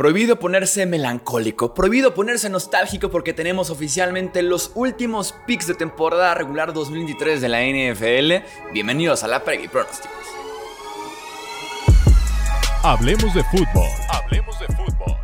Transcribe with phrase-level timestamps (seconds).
[0.00, 6.72] Prohibido ponerse melancólico, prohibido ponerse nostálgico porque tenemos oficialmente los últimos picks de temporada regular
[6.72, 8.72] 2023 de la NFL.
[8.72, 10.10] Bienvenidos a la Previa Pronósticos.
[12.82, 13.90] Hablemos de fútbol.
[14.08, 15.18] Hablemos de fútbol.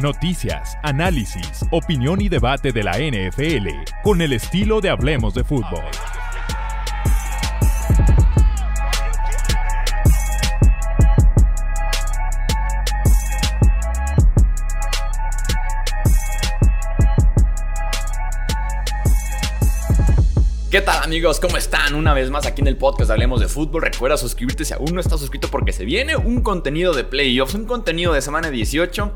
[0.00, 3.66] Noticias, análisis, opinión y debate de la NFL
[4.04, 5.82] con el estilo de Hablemos de fútbol.
[5.90, 6.19] ¿Qué tal
[21.10, 21.40] amigos?
[21.40, 21.96] ¿Cómo están?
[21.96, 23.82] Una vez más aquí en el podcast Hablemos de Fútbol.
[23.82, 27.64] Recuerda suscribirte si aún no estás suscrito porque se viene un contenido de playoffs, un
[27.64, 29.12] contenido de semana 18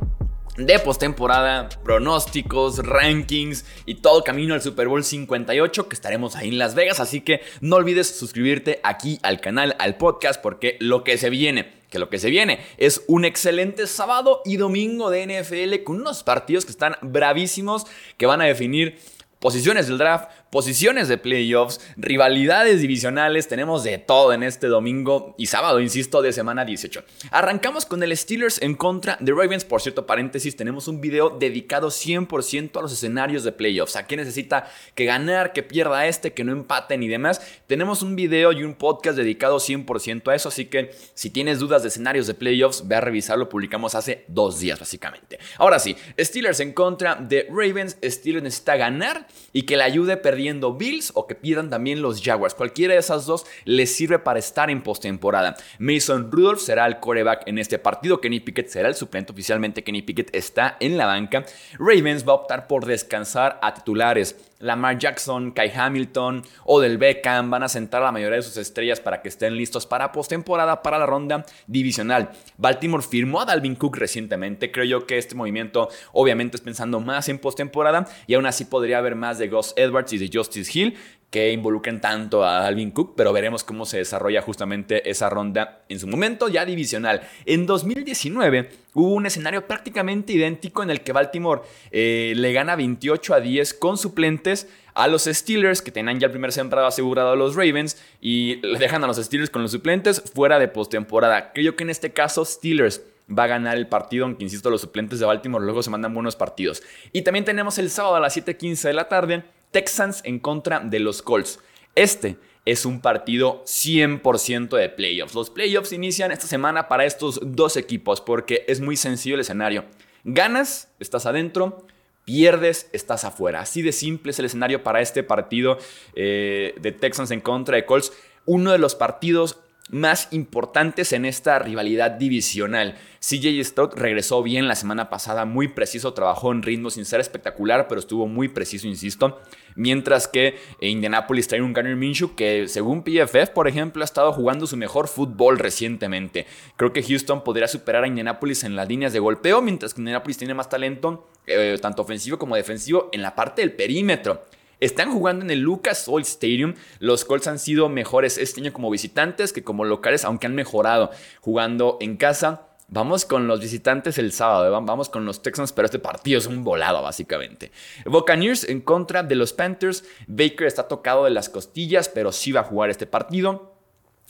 [0.57, 6.59] de postemporada, pronósticos, rankings y todo camino al Super Bowl 58 que estaremos ahí en
[6.59, 6.99] Las Vegas.
[6.99, 11.75] Así que no olvides suscribirte aquí al canal, al podcast, porque lo que se viene,
[11.91, 16.25] que lo que se viene es un excelente sábado y domingo de NFL con unos
[16.25, 17.87] partidos que están bravísimos
[18.17, 18.99] que van a definir
[19.45, 25.47] posiciones del draft, posiciones de playoffs, rivalidades divisionales, tenemos de todo en este domingo y
[25.47, 27.03] sábado, insisto, de semana 18.
[27.33, 31.89] Arrancamos con el Steelers en contra de Ravens, por cierto, paréntesis, tenemos un video dedicado
[31.89, 36.45] 100% a los escenarios de playoffs, a quién necesita que ganar, que pierda este, que
[36.45, 37.41] no empaten y demás.
[37.67, 41.83] Tenemos un video y un podcast dedicado 100% a eso, así que si tienes dudas
[41.83, 45.41] de escenarios de playoffs, ve a revisarlo, publicamos hace dos días básicamente.
[45.59, 50.44] Ahora sí, Steelers en contra de Ravens, Steelers necesita ganar y que le ayude perdiendo
[50.77, 52.55] Bills o que pidan también los Jaguars.
[52.55, 55.57] Cualquiera de esas dos les sirve para estar en postemporada.
[55.79, 58.21] Mason Rudolph será el coreback en este partido.
[58.21, 59.33] Kenny Pickett será el suplente.
[59.33, 61.45] Oficialmente Kenny Pickett está en la banca.
[61.79, 64.37] Ravens va a optar por descansar a titulares.
[64.65, 68.57] Lamar Jackson, Kai Hamilton o del Beckham van a sentar a la mayoría de sus
[68.57, 72.31] estrellas para que estén listos para postemporada para la ronda divisional.
[72.57, 74.73] Baltimore firmó a Dalvin Cook recientemente.
[74.73, 78.99] Creo yo que este movimiento obviamente es pensando más en postemporada y aún así podría
[78.99, 80.97] haber más de Gus Edwards y de Justice Hill
[81.35, 85.99] que involucren tanto a Alvin Cook, pero veremos cómo se desarrolla justamente esa ronda en
[85.99, 87.23] su momento ya divisional.
[87.45, 93.35] En 2019 hubo un escenario prácticamente idéntico en el que Baltimore eh, le gana 28
[93.35, 97.37] a 10 con suplentes a los Steelers, que tenían ya el primer sembrado asegurado a
[97.37, 101.53] los Ravens, y le dejan a los Steelers con los suplentes fuera de postemporada.
[101.53, 105.19] Creo que en este caso Steelers va a ganar el partido, aunque insisto, los suplentes
[105.19, 106.85] de Baltimore luego se mandan buenos partidos.
[107.13, 109.43] Y también tenemos el sábado a las 7:15 de la tarde
[109.75, 111.59] Texans en contra de los Colts.
[111.97, 115.35] Este es un partido 100% de playoffs.
[115.35, 119.85] Los playoffs inician esta semana para estos dos equipos porque es muy sencillo el escenario.
[120.23, 121.89] Ganas, estás adentro.
[122.25, 123.63] Pierdes, estás afuera.
[123.63, 125.77] Así de simple es el escenario para este partido
[126.15, 128.13] eh, de Texans en contra de Colts.
[128.47, 129.59] Uno de los partidos
[129.91, 132.97] más importantes en esta rivalidad divisional.
[133.21, 137.87] CJ Stroud regresó bien la semana pasada, muy preciso, trabajó en ritmo sin ser espectacular,
[137.87, 139.41] pero estuvo muy preciso, insisto.
[139.77, 144.67] Mientras que Indianapolis trae un Garner Minshew que, según PFF, por ejemplo, ha estado jugando
[144.67, 146.47] su mejor fútbol recientemente.
[146.77, 150.39] Creo que Houston podría superar a Indianapolis en las líneas de golpeo, mientras que Indianapolis
[150.39, 154.45] tiene más talento, eh, tanto ofensivo como defensivo, en la parte del perímetro.
[154.85, 156.75] Están jugando en el Lucas Oil Stadium.
[156.99, 161.11] Los Colts han sido mejores este año como visitantes que como locales, aunque han mejorado
[161.41, 162.69] jugando en casa.
[162.89, 164.71] Vamos con los visitantes el sábado, ¿eh?
[164.71, 167.73] vamos con los Texans, pero este partido es un volado básicamente.
[168.05, 170.05] Buccaneers en contra de los Panthers.
[170.27, 173.73] Baker está tocado de las costillas, pero sí va a jugar este partido.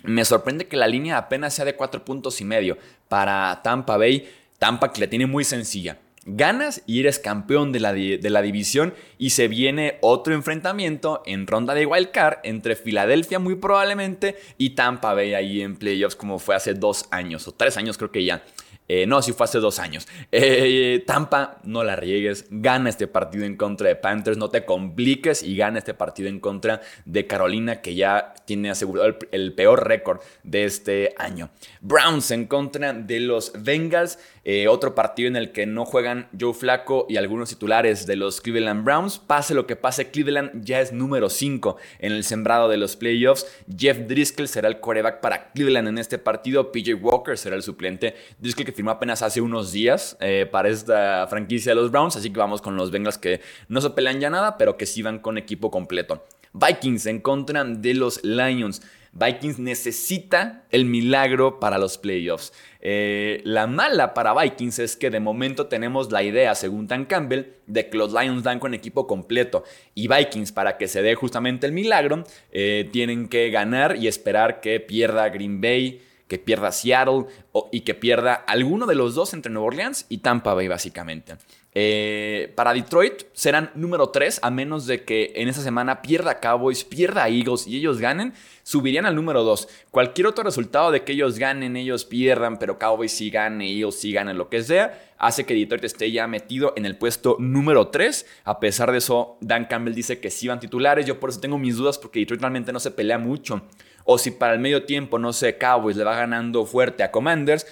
[0.05, 2.79] Me sorprende que la línea apenas sea de 4 puntos y medio
[3.09, 4.33] para Tampa Bay.
[4.61, 8.95] Tampa que la tiene muy sencilla ganas y eres campeón de la, de la, división
[9.19, 15.15] y se viene otro enfrentamiento en ronda de wildcard entre Filadelfia muy probablemente y Tampa
[15.15, 18.43] Bay ahí en playoffs como fue hace dos años o tres años creo que ya.
[18.87, 20.07] Eh, no, si fue hace dos años.
[20.31, 22.47] Eh, Tampa, no la riegues.
[22.51, 24.37] Gana este partido en contra de Panthers.
[24.37, 29.17] No te compliques y gana este partido en contra de Carolina, que ya tiene asegurado
[29.31, 31.51] el, peor récord de este año.
[31.81, 34.19] Browns en contra de los Bengals.
[34.47, 38.43] Eh, otro partido en el que no juegan Joe Flaco y algunos titulares de los
[38.43, 39.19] Cleveland Browns.
[39.19, 43.47] Pase lo que pase, Cleveland ya es número 5 en el sembrado de los playoffs.
[43.75, 46.73] Jeff Driscoll será el coreback para Cleveland en este partido.
[46.73, 48.15] PJ Walker será el suplente.
[48.39, 52.17] Driscoll que firmó apenas hace unos días eh, para esta franquicia de los Browns.
[52.17, 55.03] Así que vamos con los Bengals que no se pelean ya nada, pero que sí
[55.03, 56.25] van con equipo completo.
[56.53, 58.83] Vikings en contra de los Lions.
[59.13, 62.53] Vikings necesita el milagro para los playoffs.
[62.81, 67.45] Eh, la mala para Vikings es que de momento tenemos la idea, según Dan Campbell,
[67.67, 69.63] de que los Lions dan con equipo completo.
[69.95, 74.61] Y Vikings, para que se dé justamente el milagro, eh, tienen que ganar y esperar
[74.61, 77.27] que pierda Green Bay que pierda Seattle
[77.71, 81.37] y que pierda alguno de los dos entre Nueva Orleans y Tampa Bay, básicamente.
[81.77, 86.85] Eh, para Detroit serán número 3, a menos de que en esa semana pierda Cowboys,
[86.85, 88.33] pierda Eagles y ellos ganen,
[88.63, 89.69] subirían al número 2.
[89.91, 94.13] Cualquier otro resultado de que ellos ganen, ellos pierdan, pero Cowboys sí gane, Eagles sí
[94.13, 98.25] ganen, lo que sea, hace que Detroit esté ya metido en el puesto número 3.
[98.45, 101.07] A pesar de eso, Dan Campbell dice que sí van titulares.
[101.07, 103.63] Yo por eso tengo mis dudas porque Detroit realmente no se pelea mucho.
[104.05, 107.67] O si para el medio tiempo, no sé, Cowboys le va ganando fuerte a Commanders,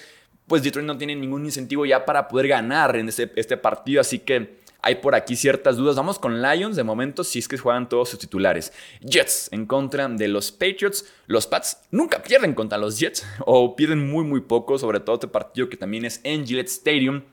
[0.47, 4.19] pues Detroit no tiene ningún incentivo ya para poder ganar en este, este partido, así
[4.19, 5.95] que hay por aquí ciertas dudas.
[5.95, 8.73] Vamos con Lions de momento, si es que juegan todos sus titulares.
[8.99, 11.05] Jets en contra de los Patriots.
[11.25, 15.29] Los Pats nunca pierden contra los Jets, o pierden muy, muy poco, sobre todo este
[15.29, 17.23] partido que también es en Gillette Stadium.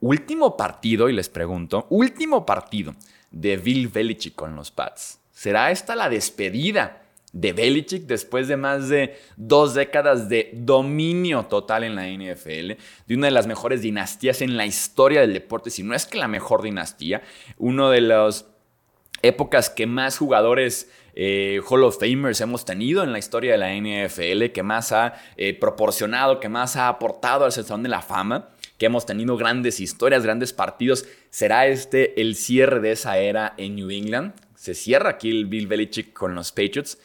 [0.00, 2.94] Último partido, y les pregunto, último partido
[3.30, 5.18] de Bill Belichick con los Pats.
[5.30, 7.01] ¿Será esta la despedida
[7.32, 12.72] de Belichick después de más de dos décadas de dominio total en la NFL,
[13.06, 16.18] de una de las mejores dinastías en la historia del deporte, si no es que
[16.18, 17.22] la mejor dinastía,
[17.56, 18.46] una de las
[19.22, 23.74] épocas que más jugadores eh, Hall of Famers hemos tenido en la historia de la
[23.74, 28.50] NFL, que más ha eh, proporcionado, que más ha aportado al Salón de la Fama,
[28.78, 31.06] que hemos tenido grandes historias, grandes partidos.
[31.30, 34.34] ¿Será este el cierre de esa era en New England?
[34.54, 36.98] Se cierra aquí el Bill Belichick con los Patriots.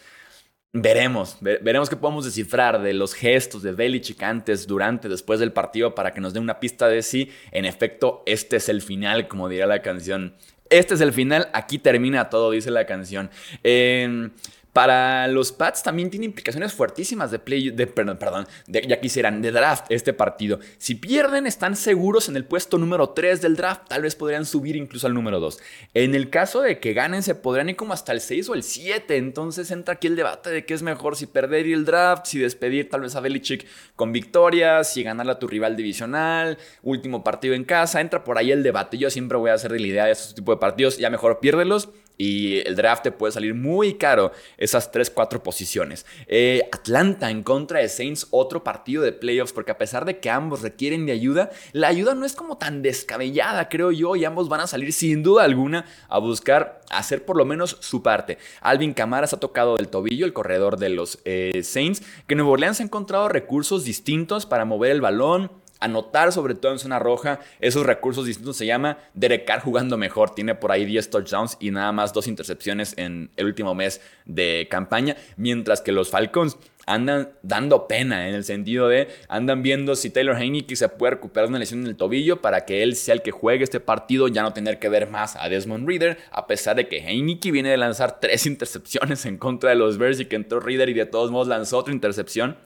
[0.73, 5.95] Veremos, veremos qué podemos descifrar de los gestos de Belichick antes, durante, después del partido
[5.95, 9.49] para que nos dé una pista de si, en efecto, este es el final, como
[9.49, 10.35] diría la canción.
[10.69, 13.31] Este es el final, aquí termina todo, dice la canción.
[13.63, 14.29] Eh,
[14.77, 19.51] para los Pats también tiene implicaciones fuertísimas de play, de, perdón, perdón ya quisieran, de
[19.51, 20.59] draft este partido.
[20.77, 24.75] Si pierden, están seguros en el puesto número 3 del draft, tal vez podrían subir
[24.75, 25.57] incluso al número 2.
[25.95, 28.61] En el caso de que ganen, se podrían ir como hasta el 6 o el
[28.61, 32.37] 7, entonces entra aquí el debate de qué es mejor, si perder el draft, si
[32.37, 33.65] despedir tal vez a Belichick
[33.95, 38.51] con victorias, si ganarle a tu rival divisional, último partido en casa, entra por ahí
[38.51, 38.99] el debate.
[38.99, 41.39] Yo siempre voy a hacer de la idea de estos tipos de partidos, ya mejor
[41.39, 46.05] piérdelos y el draft te puede salir muy caro esas 3-4 posiciones.
[46.27, 50.29] Eh, Atlanta en contra de Saints, otro partido de playoffs, porque a pesar de que
[50.29, 54.49] ambos requieren de ayuda, la ayuda no es como tan descabellada, creo yo, y ambos
[54.49, 58.37] van a salir sin duda alguna a buscar hacer por lo menos su parte.
[58.61, 62.51] Alvin Kamara se ha tocado del tobillo, el corredor de los eh, Saints, que Nuevo
[62.51, 67.39] Orleans ha encontrado recursos distintos para mover el balón anotar, sobre todo en zona roja,
[67.59, 68.57] esos recursos distintos.
[68.57, 70.33] Se llama Derek Carr jugando mejor.
[70.33, 74.67] Tiene por ahí 10 touchdowns y nada más dos intercepciones en el último mes de
[74.69, 75.15] campaña.
[75.35, 76.57] Mientras que los Falcons
[76.87, 81.49] andan dando pena en el sentido de andan viendo si Taylor Heineke se puede recuperar
[81.49, 84.41] una lesión en el tobillo para que él sea el que juegue este partido, ya
[84.41, 87.77] no tener que ver más a Desmond Reader, a pesar de que Heineke viene de
[87.77, 91.29] lanzar tres intercepciones en contra de los Bears y que entró Reader y de todos
[91.29, 92.57] modos lanzó otra intercepción.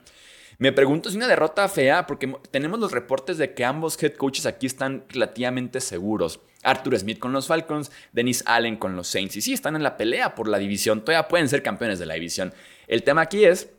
[0.62, 4.46] Me pregunto si una derrota fea, porque tenemos los reportes de que ambos head coaches
[4.46, 6.38] aquí están relativamente seguros.
[6.62, 9.34] Arthur Smith con los Falcons, Dennis Allen con los Saints.
[9.34, 11.00] Y sí, están en la pelea por la división.
[11.00, 12.54] Todavía pueden ser campeones de la división.
[12.86, 13.70] El tema aquí es,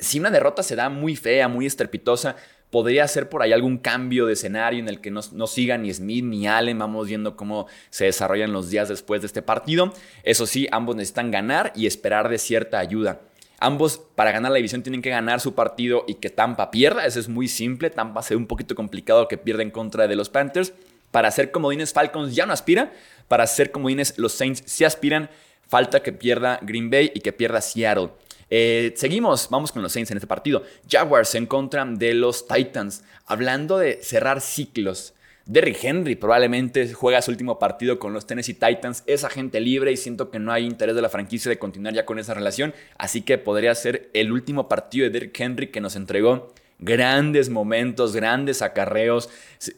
[0.00, 2.34] si una derrota se da muy fea, muy estrepitosa,
[2.70, 5.94] podría ser por ahí algún cambio de escenario en el que no, no, siga ni
[5.94, 6.80] Smith ni Allen.
[6.80, 9.94] Vamos viendo cómo se desarrollan los días después de este partido.
[10.24, 13.20] Eso sí, ambos necesitan ganar y esperar de cierta ayuda.
[13.58, 17.06] Ambos para ganar la división tienen que ganar su partido y que Tampa pierda.
[17.06, 17.90] Eso es muy simple.
[17.90, 20.72] Tampa se ve un poquito complicado que pierda en contra de los Panthers.
[21.10, 22.92] Para ser comodines Falcons ya no aspira.
[23.28, 25.30] Para ser comodines los Saints sí aspiran.
[25.68, 28.10] Falta que pierda Green Bay y que pierda Seattle.
[28.50, 30.62] Eh, seguimos, vamos con los Saints en este partido.
[30.88, 33.02] Jaguars en contra de los Titans.
[33.26, 35.14] Hablando de cerrar ciclos.
[35.46, 39.04] Derrick Henry probablemente juega su último partido con los Tennessee Titans.
[39.06, 42.04] Es agente libre y siento que no hay interés de la franquicia de continuar ya
[42.04, 42.74] con esa relación.
[42.98, 48.14] Así que podría ser el último partido de Derrick Henry que nos entregó grandes momentos,
[48.14, 49.30] grandes acarreos,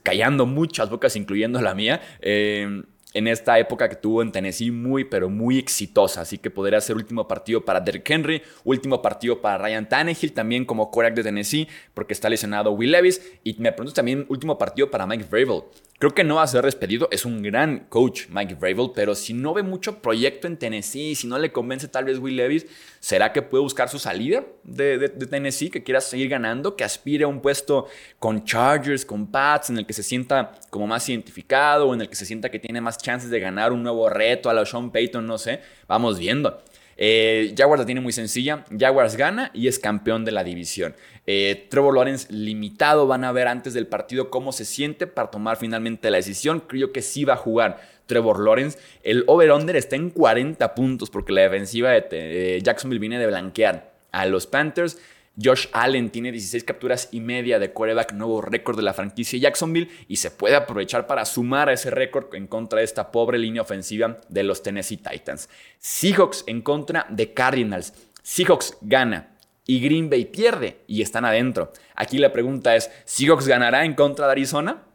[0.02, 2.00] callando muchas bocas, incluyendo la mía.
[2.20, 2.82] Eh,
[3.14, 6.20] en esta época que tuvo en Tennessee muy, pero muy exitosa.
[6.20, 10.64] Así que podría ser último partido para Derrick Henry, último partido para Ryan Tannehill, también
[10.64, 13.20] como quarterback de Tennessee, porque está lesionado Will Levis.
[13.44, 15.62] Y me pregunto también último partido para Mike Vrabel.
[15.98, 17.08] Creo que no va a ser despedido.
[17.10, 21.26] Es un gran coach, Mike Vrabel, pero si no ve mucho proyecto en Tennessee, si
[21.26, 22.66] no le convence tal vez Will Levis,
[23.00, 27.26] ¿será que puede buscar su salida de, Tennessee, que quiera seguir ganando, que aspire a
[27.28, 27.88] un puesto
[28.20, 32.08] con Chargers, con Pats, en el que se sienta como más identificado, o en el
[32.08, 34.92] que se sienta que tiene más chances de ganar un nuevo reto a la Sean
[34.92, 35.62] Payton, no sé?
[35.88, 36.62] Vamos viendo.
[36.98, 38.64] Eh, Jaguars la tiene muy sencilla.
[38.76, 40.94] Jaguars gana y es campeón de la división.
[41.26, 43.06] Eh, Trevor Lawrence limitado.
[43.06, 46.60] Van a ver antes del partido cómo se siente para tomar finalmente la decisión.
[46.60, 48.78] Creo que sí va a jugar Trevor Lawrence.
[49.02, 54.26] El over-under está en 40 puntos porque la defensiva de Jacksonville viene de blanquear a
[54.26, 54.98] los Panthers.
[55.42, 59.88] Josh Allen tiene 16 capturas y media de quarterback, nuevo récord de la franquicia Jacksonville
[60.08, 63.62] y se puede aprovechar para sumar a ese récord en contra de esta pobre línea
[63.62, 65.48] ofensiva de los Tennessee Titans.
[65.78, 67.92] Seahawks en contra de Cardinals.
[68.22, 71.72] Seahawks gana y Green Bay pierde y están adentro.
[71.94, 74.87] Aquí la pregunta es, ¿Seahawks ganará en contra de Arizona?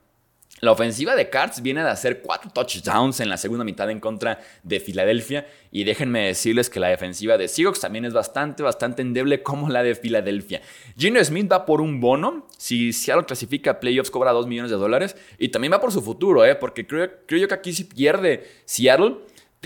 [0.63, 4.39] La ofensiva de Cards viene de hacer cuatro touchdowns en la segunda mitad en contra
[4.63, 5.45] de Filadelfia.
[5.71, 9.83] Y déjenme decirles que la defensiva de Seahawks también es bastante, bastante endeble como la
[9.83, 10.61] de Filadelfia.
[10.97, 12.47] Gino Smith va por un bono.
[12.57, 15.17] Si Seattle clasifica a playoffs, cobra 2 millones de dólares.
[15.37, 16.55] Y también va por su futuro, ¿eh?
[16.55, 19.17] porque creo, creo yo que aquí si pierde Seattle,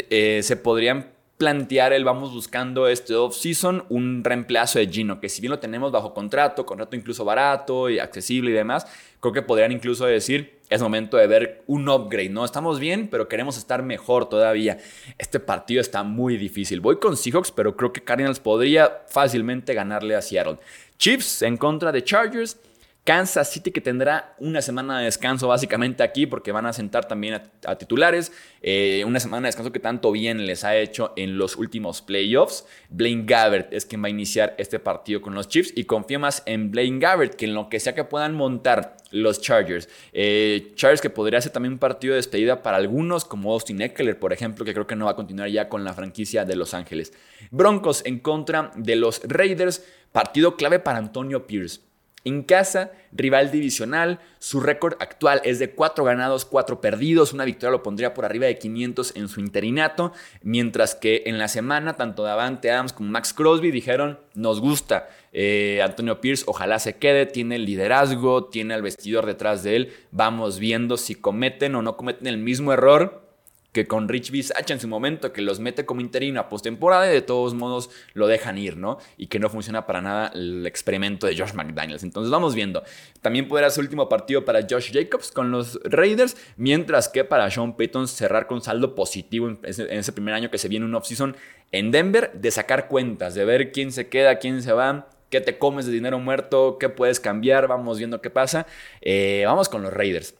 [0.09, 5.39] eh, se podrían plantear el vamos buscando este off-season un reemplazo de Gino, que si
[5.39, 8.87] bien lo tenemos bajo contrato, contrato incluso barato y accesible y demás,
[9.19, 12.43] creo que podrían incluso decir, es momento de ver un upgrade, ¿no?
[12.43, 14.79] Estamos bien, pero queremos estar mejor todavía.
[15.17, 16.81] Este partido está muy difícil.
[16.81, 20.57] Voy con Seahawks, pero creo que Cardinals podría fácilmente ganarle a Seattle.
[20.97, 22.57] Chiefs en contra de Chargers.
[23.07, 27.41] Kansas City que tendrá una semana de descanso básicamente aquí porque van a sentar también
[27.65, 28.33] a, titulares.
[28.61, 32.65] Eh, una semana de descanso que tanto bien les ha hecho en los últimos playoffs.
[32.89, 36.43] Blaine Gabbert es quien va a iniciar este partido con los Chiefs y confía más
[36.45, 39.87] en Blaine Gabbert que en lo que sea que puedan montar los Chargers.
[40.11, 44.19] Eh, Chargers que podría ser también un partido de despedida para algunos como Austin Eckler
[44.19, 46.73] por ejemplo que creo que no va a continuar ya con la franquicia de Los
[46.73, 47.13] Ángeles.
[47.51, 49.81] Broncos en contra de los Raiders.
[50.11, 51.87] Partido clave para Antonio Pierce.
[52.23, 57.71] En casa, rival divisional, su récord actual es de 4 ganados, 4 perdidos, una victoria
[57.71, 62.23] lo pondría por arriba de 500 en su interinato, mientras que en la semana tanto
[62.23, 67.55] Davante Adams como Max Crosby dijeron, nos gusta eh, Antonio Pierce, ojalá se quede, tiene
[67.55, 72.27] el liderazgo, tiene al vestidor detrás de él, vamos viendo si cometen o no cometen
[72.27, 73.26] el mismo error
[73.71, 77.13] que con Rich Bisaccia en su momento, que los mete como interino a postemporada y
[77.13, 78.97] de todos modos lo dejan ir, ¿no?
[79.17, 82.03] Y que no funciona para nada el experimento de Josh McDaniels.
[82.03, 82.83] Entonces vamos viendo.
[83.21, 87.75] También podrá ser último partido para Josh Jacobs con los Raiders, mientras que para Sean
[87.75, 91.35] Payton cerrar con saldo positivo en ese, primer año que se viene un offseason
[91.71, 95.57] en Denver, de sacar cuentas, de ver quién se queda, quién se va, qué te
[95.57, 98.65] comes de dinero muerto, qué puedes cambiar, vamos viendo qué pasa.
[99.01, 100.33] Eh, vamos con los Raiders.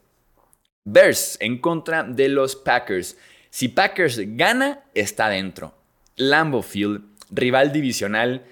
[0.90, 3.18] Bears en contra de los Packers.
[3.50, 5.74] Si Packers gana, está dentro.
[6.16, 8.46] Lambeau Field, rival divisional,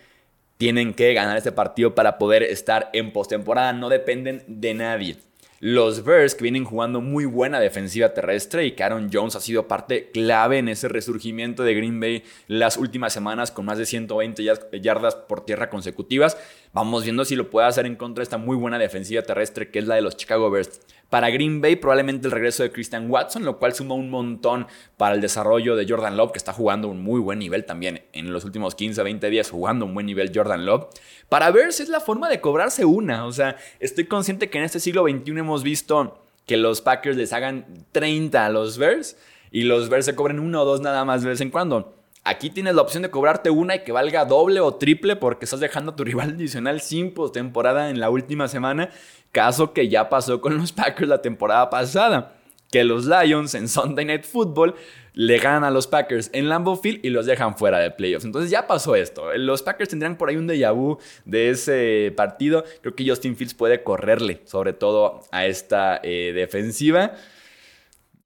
[0.58, 3.72] tienen que ganar este partido para poder estar en postemporada.
[3.72, 5.15] No dependen de nadie.
[5.62, 9.69] Los Bears que vienen jugando muy buena defensiva terrestre y que Aaron Jones ha sido
[9.69, 14.43] parte clave en ese resurgimiento de Green Bay las últimas semanas con más de 120
[14.81, 16.38] yardas por tierra consecutivas.
[16.74, 19.79] Vamos viendo si lo puede hacer en contra de esta muy buena defensiva terrestre que
[19.79, 20.81] es la de los Chicago Bears.
[21.09, 25.15] Para Green Bay probablemente el regreso de Christian Watson, lo cual suma un montón para
[25.15, 28.43] el desarrollo de Jordan Love, que está jugando un muy buen nivel también en los
[28.43, 30.88] últimos 15, 20 días jugando un buen nivel Jordan Love.
[31.29, 34.79] Para Bears es la forma de cobrarse una, o sea, estoy consciente que en este
[34.79, 39.18] siglo XXI hemos visto que los Packers les hagan 30 a los Bears
[39.52, 41.94] y los Bears se cobren uno o dos nada más de vez en cuando.
[42.24, 45.60] Aquí tienes la opción de cobrarte una y que valga doble o triple porque estás
[45.60, 48.90] dejando a tu rival adicional sin postemporada en la última semana,
[49.32, 52.36] caso que ya pasó con los Packers la temporada pasada,
[52.75, 54.75] que los Lions en Sunday Night Football
[55.13, 58.25] le ganan a los Packers en Lambeau Field y los dejan fuera de playoffs.
[58.25, 59.34] Entonces ya pasó esto.
[59.38, 62.65] Los Packers tendrían por ahí un déjà vu de ese partido.
[62.82, 67.13] Creo que Justin Fields puede correrle, sobre todo a esta eh, defensiva.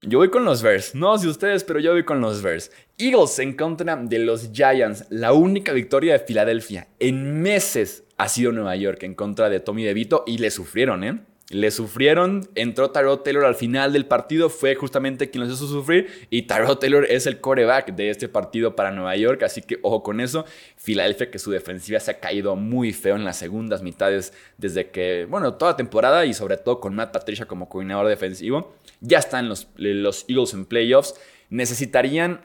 [0.02, 0.96] Yo voy con los Bears.
[0.96, 2.72] No sé ustedes, pero yo voy con los Bears.
[2.98, 5.04] Eagles en contra de los Giants.
[5.10, 9.84] La única victoria de Filadelfia en meses ha sido Nueva York en contra de Tommy
[9.84, 11.20] DeVito y le sufrieron, ¿eh?
[11.50, 16.06] Le sufrieron, entró Tyrod Taylor al final del partido, fue justamente quien los hizo sufrir
[16.30, 20.04] y Tyrod Taylor es el coreback de este partido para Nueva York, así que ojo
[20.04, 20.44] con eso.
[20.76, 25.26] Filadelfia que su defensiva se ha caído muy feo en las segundas mitades desde que,
[25.28, 28.72] bueno, toda temporada y sobre todo con Matt Patricia como coordinador defensivo.
[29.00, 31.16] Ya están los, los Eagles en playoffs.
[31.48, 32.42] Necesitarían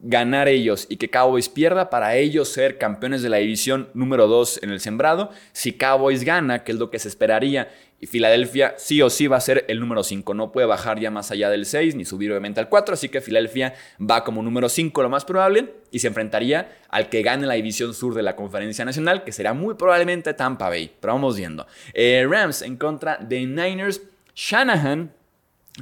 [0.00, 4.60] ganar ellos y que Cowboys pierda para ellos ser campeones de la división número 2
[4.62, 5.30] en el sembrado.
[5.52, 7.68] Si Cowboys gana, que es lo que se esperaría,
[8.00, 11.10] y Filadelfia sí o sí va a ser el número 5, no puede bajar ya
[11.10, 14.68] más allá del 6 ni subir obviamente al 4, así que Filadelfia va como número
[14.68, 18.36] 5 lo más probable y se enfrentaría al que gane la división sur de la
[18.36, 21.66] conferencia nacional, que será muy probablemente Tampa Bay, pero vamos viendo.
[21.92, 24.02] Eh, Rams en contra de Niners,
[24.34, 25.12] Shanahan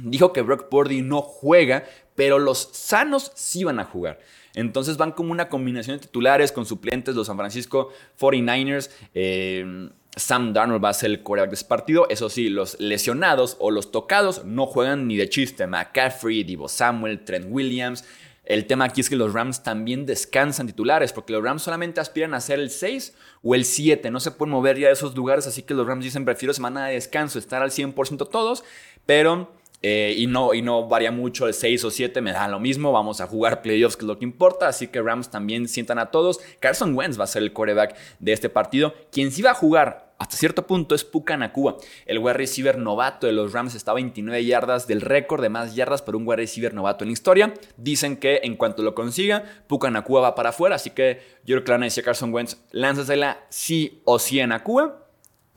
[0.01, 1.83] dijo que Brock Purdy no juega,
[2.17, 4.19] pero los sanos sí van a jugar.
[4.55, 8.89] Entonces van como una combinación de titulares con suplentes, los San Francisco 49ers.
[9.13, 12.07] Eh, Sam Darnold va a ser el coreback de ese partido.
[12.09, 15.67] Eso sí, los lesionados o los tocados no juegan ni de chiste.
[15.67, 18.03] McCaffrey, Divo Samuel, Trent Williams,
[18.43, 22.33] El tema aquí es que los Rams también descansan titulares, porque los Rams solamente aspiran
[22.33, 24.09] a ser el 6 o el 7.
[24.09, 26.87] No se pueden mover ya de esos lugares, así que los Rams dicen, prefiero semana
[26.87, 28.63] de descanso, estar al 100% todos,
[29.05, 29.55] pero...
[29.81, 32.91] Eh, y, no, y no varía mucho el 6 o 7, me da lo mismo.
[32.91, 34.67] Vamos a jugar playoffs, que es lo que importa.
[34.67, 36.39] Así que Rams también sientan a todos.
[36.59, 38.93] Carson Wentz va a ser el quarterback de este partido.
[39.11, 41.77] Quien sí va a jugar hasta cierto punto es Puka Nakua.
[42.07, 45.75] El wide receiver novato de los Rams está a 29 yardas del récord de más
[45.75, 47.53] yardas por un wide receiver novato en la historia.
[47.77, 50.75] Dicen que en cuanto lo consiga, Puka Nakua va para afuera.
[50.75, 55.06] Así que yo creo que van a Carson Wentz, lánzasela sí o sí a Nakua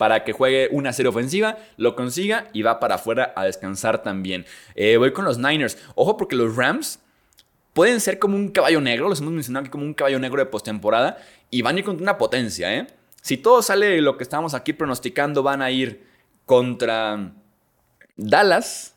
[0.00, 4.46] para que juegue una serie ofensiva, lo consiga y va para afuera a descansar también.
[4.74, 5.76] Eh, voy con los Niners.
[5.94, 7.00] Ojo porque los Rams
[7.74, 10.46] pueden ser como un caballo negro, los hemos mencionado aquí como un caballo negro de
[10.46, 11.18] postemporada
[11.50, 12.86] y van a ir con una potencia, ¿eh?
[13.20, 16.06] Si todo sale lo que estamos aquí pronosticando, van a ir
[16.46, 17.32] contra
[18.16, 18.94] Dallas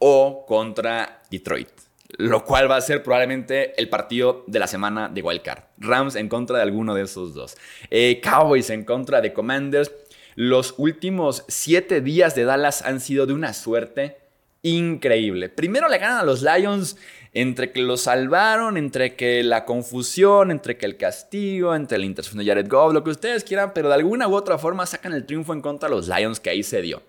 [0.00, 1.70] o contra Detroit.
[2.18, 5.62] Lo cual va a ser probablemente el partido de la semana de Wildcard.
[5.78, 7.56] Rams en contra de alguno de esos dos.
[7.88, 9.90] Eh, Cowboys en contra de Commanders.
[10.34, 14.18] Los últimos siete días de Dallas han sido de una suerte
[14.62, 15.48] increíble.
[15.48, 16.96] Primero le ganan a los Lions
[17.34, 22.44] entre que lo salvaron, entre que la confusión, entre que el castigo, entre la intercepción
[22.44, 25.26] de Jared Goff, lo que ustedes quieran, pero de alguna u otra forma sacan el
[25.26, 27.02] triunfo en contra de los Lions que ahí se dio.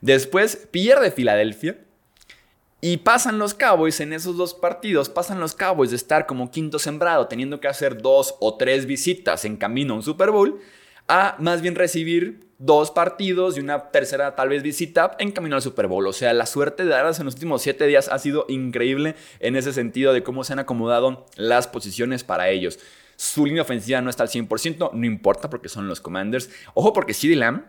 [0.00, 1.78] Después pierde Filadelfia
[2.82, 6.78] y pasan los Cowboys en esos dos partidos, pasan los Cowboys de estar como quinto
[6.78, 10.60] sembrado, teniendo que hacer dos o tres visitas en camino a un Super Bowl,
[11.08, 15.62] a más bien recibir dos partidos y una tercera tal vez visita en camino al
[15.62, 16.06] Super Bowl.
[16.06, 19.56] O sea, la suerte de Dallas en los últimos siete días ha sido increíble en
[19.56, 22.78] ese sentido de cómo se han acomodado las posiciones para ellos.
[23.16, 26.50] Su línea ofensiva no está al 100%, no importa porque son los Commanders.
[26.74, 27.64] Ojo porque CD Lamb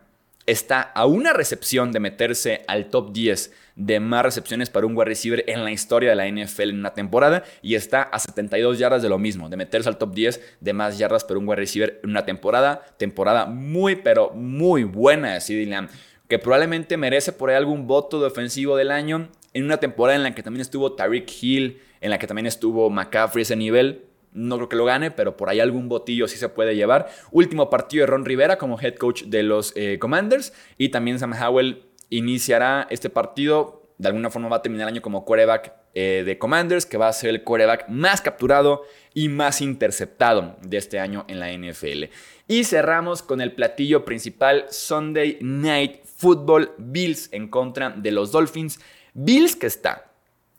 [0.48, 5.06] está a una recepción de meterse al top 10 de más recepciones para un wide
[5.06, 9.04] receiver en la historia de la NFL en una temporada y está a 72 yardas
[9.04, 12.00] de lo mismo, de meterse al top 10 de más yardas para un wide receiver
[12.02, 12.84] en una temporada.
[12.98, 15.90] Temporada muy, pero muy buena de CeeDee Lamb,
[16.28, 20.24] que probablemente merece por ahí algún voto de ofensivo del año en una temporada en
[20.24, 24.07] la que también estuvo Tyreek Hill, en la que también estuvo McCaffrey ese nivel.
[24.38, 27.10] No creo que lo gane, pero por ahí algún botillo sí se puede llevar.
[27.32, 30.54] Último partido de Ron Rivera como head coach de los eh, Commanders.
[30.78, 33.82] Y también Sam Howell iniciará este partido.
[33.98, 37.08] De alguna forma va a terminar el año como quarterback eh, de Commanders, que va
[37.08, 38.84] a ser el quarterback más capturado
[39.16, 42.04] y más interceptado de este año en la NFL.
[42.48, 48.80] Y cerramos con el platillo principal Sunday Night Football Bills en contra de los Dolphins.
[49.16, 50.07] Bills que está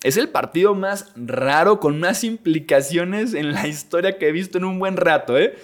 [0.02, 4.64] es el partido más raro con más implicaciones en la historia que he visto en
[4.64, 5.56] un buen rato, ¿eh?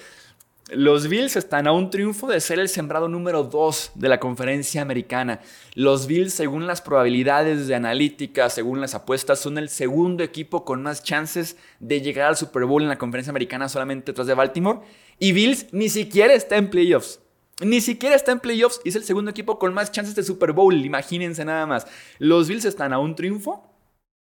[0.70, 4.80] Los Bills están a un triunfo de ser el sembrado número 2 de la conferencia
[4.80, 5.40] americana.
[5.74, 10.82] Los Bills, según las probabilidades de analítica, según las apuestas, son el segundo equipo con
[10.82, 14.80] más chances de llegar al Super Bowl en la conferencia americana solamente tras de Baltimore.
[15.18, 17.20] Y Bills ni siquiera está en playoffs.
[17.60, 20.52] Ni siquiera está en playoffs y es el segundo equipo con más chances de Super
[20.52, 20.74] Bowl.
[20.74, 21.86] Imagínense nada más.
[22.18, 23.73] Los Bills están a un triunfo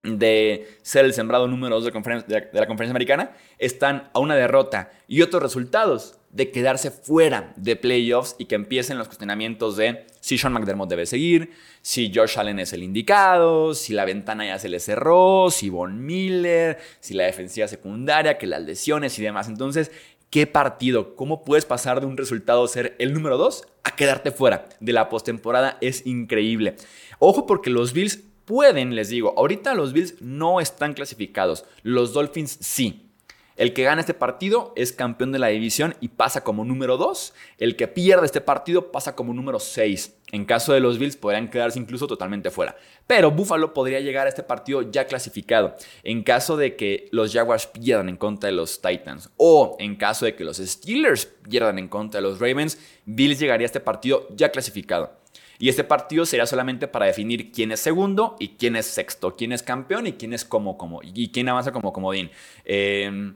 [0.03, 1.85] de ser el sembrado número 2
[2.27, 7.77] de, la conferencia americana, están a una derrota y otros resultados de quedarse fuera de
[7.77, 11.51] playoffs y que empiecen los cuestionamientos de si Sean McDermott debe seguir,
[11.83, 16.05] si Josh Allen es el indicado, si la ventana ya se le cerró, si Von
[16.05, 19.47] Miller, si la defensiva secundaria, que las lesiones y demás.
[19.47, 19.93] Entonces,
[20.31, 21.15] ¿qué partido?
[21.15, 25.11] ¿Cómo puedes pasar de un resultado ser el número 2 a quedarte fuera de la
[25.11, 25.77] postemporada?
[25.81, 26.77] Es increíble.
[27.19, 32.59] Ojo porque los Bills pueden, les digo, ahorita los Bills no están clasificados, los Dolphins
[32.61, 33.09] sí.
[33.57, 37.35] El que gana este partido es campeón de la división y pasa como número 2.
[37.59, 40.17] El que pierde este partido pasa como número 6.
[40.33, 42.77] En caso de los Bills podrían quedarse incluso totalmente fuera.
[43.07, 45.75] Pero Buffalo podría llegar a este partido ya clasificado.
[46.03, 50.25] En caso de que los Jaguars pierdan en contra de los Titans o en caso
[50.25, 54.27] de que los Steelers pierdan en contra de los Ravens, Bills llegaría a este partido
[54.35, 55.22] ya clasificado.
[55.63, 59.53] Y este partido sería solamente para definir quién es segundo y quién es sexto, quién
[59.53, 62.33] es campeón y quién es como, como, y quién avanza como comodín.
[62.65, 63.33] Eh,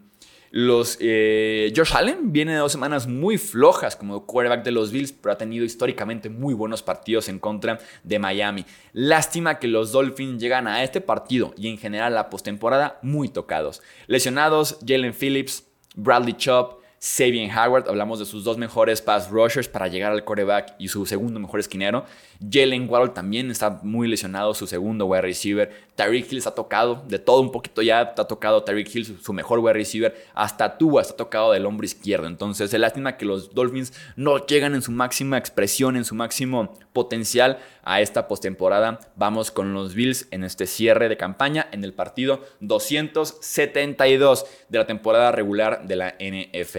[0.50, 5.12] los, eh, Josh Allen viene de dos semanas muy flojas como quarterback de los Bills,
[5.12, 8.64] pero ha tenido históricamente muy buenos partidos en contra de Miami.
[8.92, 13.82] Lástima que los Dolphins llegan a este partido y en general la postemporada muy tocados.
[14.08, 19.86] Lesionados Jalen Phillips, Bradley Chubb, Sabian Howard, hablamos de sus dos mejores pass rushers para
[19.86, 22.06] llegar al coreback y su segundo mejor esquinero.
[22.40, 25.86] Jalen Waddle también está muy lesionado, su segundo wide receiver.
[25.94, 29.58] Tyreek Hill está tocado, de todo un poquito ya está tocado Tyreek Hill, su, mejor
[29.58, 30.14] wide receiver.
[30.34, 32.26] Hasta Tua está tocado del hombro izquierdo.
[32.26, 36.74] Entonces, es lástima que los Dolphins no llegan en su máxima expresión, en su máximo
[36.92, 39.00] potencial a esta postemporada.
[39.16, 44.86] Vamos con los Bills en este cierre de campaña en el partido 272 de la
[44.86, 46.16] temporada regular de la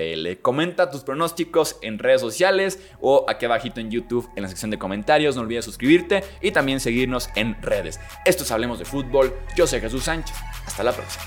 [0.08, 0.42] NFL.
[0.42, 4.78] Comenta tus pronósticos en redes sociales o aquí abajito en YouTube en la sección de
[4.78, 5.36] comentarios.
[5.36, 8.00] No olvides suscribirte y también seguirnos en redes.
[8.26, 9.34] Esto es Hablemos de Fútbol.
[9.56, 10.36] Yo soy Jesús Sánchez.
[10.66, 11.26] Hasta la próxima.